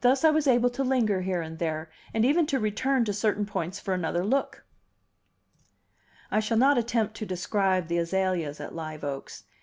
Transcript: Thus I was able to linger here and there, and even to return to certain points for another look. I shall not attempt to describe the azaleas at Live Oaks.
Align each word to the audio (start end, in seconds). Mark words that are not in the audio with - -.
Thus 0.00 0.24
I 0.24 0.30
was 0.30 0.46
able 0.46 0.70
to 0.70 0.82
linger 0.82 1.20
here 1.20 1.42
and 1.42 1.58
there, 1.58 1.90
and 2.14 2.24
even 2.24 2.46
to 2.46 2.58
return 2.58 3.04
to 3.04 3.12
certain 3.12 3.44
points 3.44 3.78
for 3.78 3.92
another 3.92 4.24
look. 4.24 4.64
I 6.30 6.40
shall 6.40 6.56
not 6.56 6.78
attempt 6.78 7.14
to 7.16 7.26
describe 7.26 7.88
the 7.88 7.98
azaleas 7.98 8.58
at 8.58 8.74
Live 8.74 9.04
Oaks. 9.04 9.44